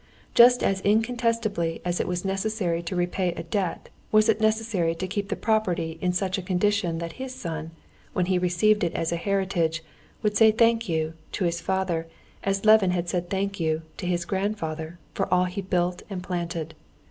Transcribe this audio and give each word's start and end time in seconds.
Just 0.33 0.63
as 0.63 0.81
incontestably 0.81 1.79
as 1.85 1.99
it 1.99 2.07
was 2.07 2.25
necessary 2.25 2.81
to 2.81 2.95
repay 2.95 3.33
a 3.33 3.43
debt 3.43 3.89
was 4.11 4.29
it 4.29 4.41
necessary 4.41 4.95
to 4.95 5.05
keep 5.05 5.29
the 5.29 5.35
property 5.35 5.99
in 6.01 6.11
such 6.11 6.39
a 6.39 6.41
condition 6.41 6.97
that 6.97 7.11
his 7.21 7.35
son, 7.35 7.69
when 8.13 8.25
he 8.25 8.39
received 8.39 8.83
it 8.83 8.95
as 8.95 9.11
a 9.11 9.15
heritage, 9.15 9.83
would 10.23 10.35
say 10.35 10.51
"thank 10.51 10.89
you" 10.89 11.13
to 11.33 11.45
his 11.45 11.61
father 11.61 12.07
as 12.43 12.65
Levin 12.65 12.89
had 12.89 13.09
said 13.09 13.29
"thank 13.29 13.59
you" 13.59 13.83
to 13.97 14.07
his 14.07 14.25
grandfather 14.25 14.97
for 15.13 15.31
all 15.31 15.45
he 15.45 15.61
built 15.61 16.01
and 16.09 16.23
planted. 16.23 16.73